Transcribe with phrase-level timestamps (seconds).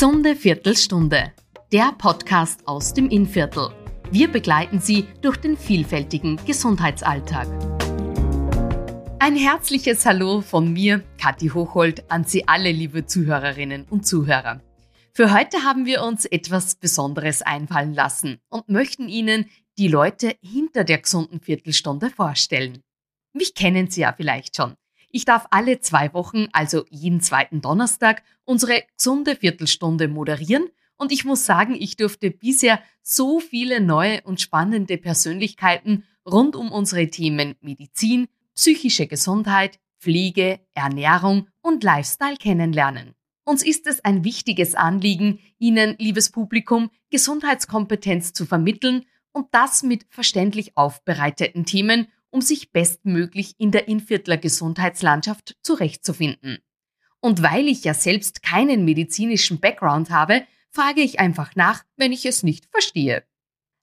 [0.00, 1.30] Gesunde Viertelstunde,
[1.72, 3.68] der Podcast aus dem Innviertel.
[4.10, 7.46] Wir begleiten Sie durch den vielfältigen Gesundheitsalltag.
[9.18, 14.62] Ein herzliches Hallo von mir, Kathi Hochhold, an Sie alle, liebe Zuhörerinnen und Zuhörer.
[15.12, 20.84] Für heute haben wir uns etwas Besonderes einfallen lassen und möchten Ihnen die Leute hinter
[20.84, 22.80] der gesunden Viertelstunde vorstellen.
[23.34, 24.76] Mich kennen Sie ja vielleicht schon.
[25.10, 31.24] Ich darf alle zwei Wochen, also jeden zweiten Donnerstag, unsere gesunde Viertelstunde moderieren und ich
[31.24, 37.54] muss sagen, ich durfte bisher so viele neue und spannende Persönlichkeiten rund um unsere Themen
[37.60, 43.14] Medizin, psychische Gesundheit, Pflege, Ernährung und Lifestyle kennenlernen.
[43.44, 50.06] Uns ist es ein wichtiges Anliegen, Ihnen, liebes Publikum, Gesundheitskompetenz zu vermitteln und das mit
[50.10, 56.58] verständlich aufbereiteten Themen um sich bestmöglich in der Inviertler Gesundheitslandschaft zurechtzufinden.
[57.20, 62.24] Und weil ich ja selbst keinen medizinischen Background habe, frage ich einfach nach, wenn ich
[62.24, 63.24] es nicht verstehe.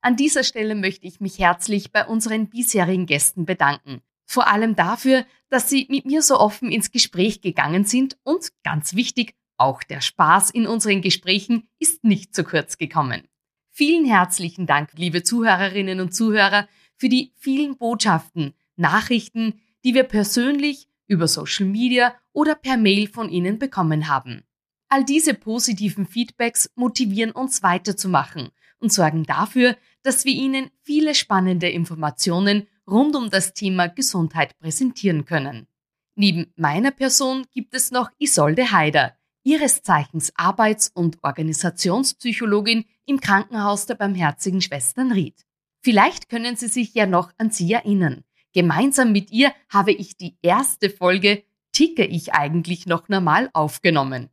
[0.00, 4.02] An dieser Stelle möchte ich mich herzlich bei unseren bisherigen Gästen bedanken.
[4.26, 8.94] Vor allem dafür, dass sie mit mir so offen ins Gespräch gegangen sind und ganz
[8.94, 13.28] wichtig, auch der Spaß in unseren Gesprächen ist nicht zu kurz gekommen.
[13.70, 20.88] Vielen herzlichen Dank, liebe Zuhörerinnen und Zuhörer, für die vielen Botschaften, Nachrichten, die wir persönlich
[21.06, 24.44] über Social Media oder per Mail von Ihnen bekommen haben.
[24.88, 31.68] All diese positiven Feedbacks motivieren uns weiterzumachen und sorgen dafür, dass wir Ihnen viele spannende
[31.68, 35.66] Informationen rund um das Thema Gesundheit präsentieren können.
[36.14, 43.86] Neben meiner Person gibt es noch Isolde Haider, ihres Zeichens Arbeits- und Organisationspsychologin im Krankenhaus
[43.86, 45.46] der Barmherzigen Schwestern Ried.
[45.82, 48.24] Vielleicht können Sie sich ja noch an sie erinnern.
[48.52, 54.28] Gemeinsam mit ihr habe ich die erste Folge Ticke ich eigentlich noch normal aufgenommen.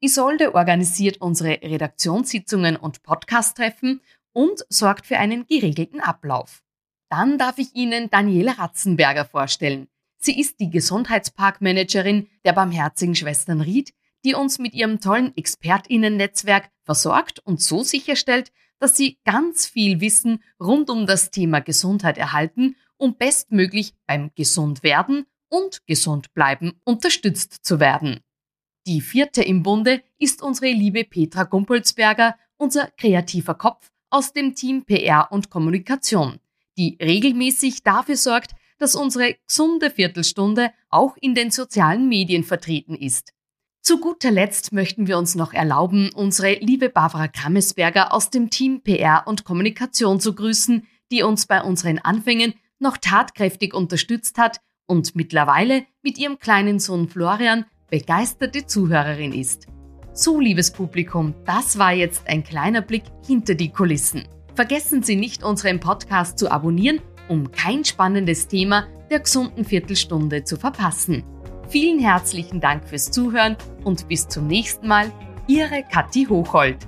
[0.00, 4.00] Isolde organisiert unsere Redaktionssitzungen und Podcast-Treffen
[4.32, 6.62] und sorgt für einen geregelten Ablauf.
[7.10, 9.88] Dann darf ich Ihnen Daniela Ratzenberger vorstellen.
[10.18, 13.92] Sie ist die Gesundheitsparkmanagerin der Barmherzigen Schwestern Ried,
[14.24, 20.42] die uns mit ihrem tollen ExpertInnen-Netzwerk versorgt und so sicherstellt, dass Sie ganz viel Wissen
[20.60, 28.20] rund um das Thema Gesundheit erhalten, um bestmöglich beim Gesundwerden und Gesundbleiben unterstützt zu werden.
[28.86, 34.84] Die vierte im Bunde ist unsere liebe Petra Gumpelsberger, unser kreativer Kopf aus dem Team
[34.84, 36.40] PR und Kommunikation,
[36.76, 43.32] die regelmäßig dafür sorgt, dass unsere gesunde Viertelstunde auch in den sozialen Medien vertreten ist.
[43.82, 48.82] Zu guter Letzt möchten wir uns noch erlauben, unsere liebe Barbara Krammesberger aus dem Team
[48.82, 55.16] PR und Kommunikation zu grüßen, die uns bei unseren Anfängen noch tatkräftig unterstützt hat und
[55.16, 59.66] mittlerweile mit ihrem kleinen Sohn Florian begeisterte Zuhörerin ist.
[60.12, 64.26] So, liebes Publikum, das war jetzt ein kleiner Blick hinter die Kulissen.
[64.54, 70.56] Vergessen Sie nicht, unseren Podcast zu abonnieren, um kein spannendes Thema der gesunden Viertelstunde zu
[70.56, 71.22] verpassen.
[71.68, 75.12] Vielen herzlichen Dank fürs Zuhören und bis zum nächsten Mal.
[75.46, 76.78] Ihre Kathi Hochhold.